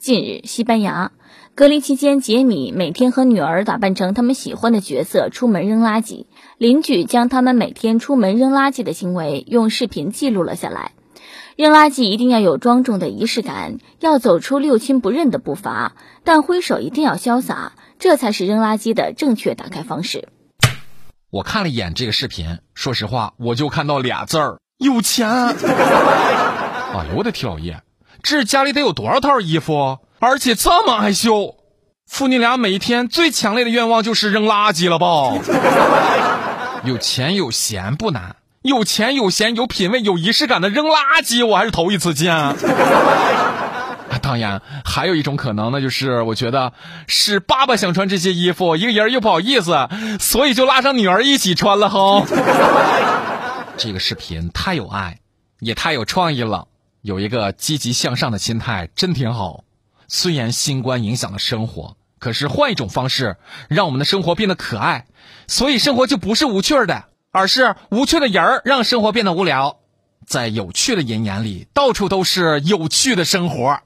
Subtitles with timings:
[0.00, 1.12] 近日，西班牙
[1.54, 6.24] 隔离期间，杰米每天和女儿打扮成他们喜欢的角色出门扔垃圾。
[6.56, 10.92] 邻居将他们每天出门扔垃圾的行为用视频记录了下来。
[11.54, 15.92] 扔垃圾一定要有庄重的仪式感，要走出六亲不认的步伐，
[16.24, 20.28] 但挥手一定要潇洒，这才是扔垃圾的正确打开方式。
[21.28, 25.28] 我看了一眼这个视频，说实话，我就看到俩字儿：有钱。
[25.28, 27.82] 哎呦我的天老爷！
[28.22, 29.98] 这家里得有多少套衣服？
[30.18, 31.56] 而且这么爱秀，
[32.06, 35.32] 父女俩每一天最强烈的愿望就是扔垃圾了吧？
[36.84, 42.34] 有钱有闲不难，有钱有闲有品位有仪式感的扔垃圾，我还是头一次见。
[44.20, 46.72] 当然，还有一种可能呢，就是我觉得
[47.06, 49.88] 是爸爸想穿这些衣服，一个人又不好意思，
[50.20, 52.24] 所以就拉上女儿一起穿了哈。
[53.78, 55.18] 这个视频太有爱，
[55.60, 56.66] 也太有创意了。
[57.02, 59.64] 有一个积极向上的心态，真挺好。
[60.06, 63.36] 虽然新冠影响了生活，可是换一种方式，
[63.68, 65.06] 让我们的生活变得可爱。
[65.46, 69.78] 所以生活就不是无趣的，而是无趣的人儿让生活变得无聊。
[70.26, 73.80] 在有趣的人眼里，到处都是有趣的生活。